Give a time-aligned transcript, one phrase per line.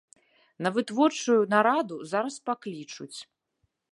[0.67, 3.13] На вытворчую нараду зараз паклічуць.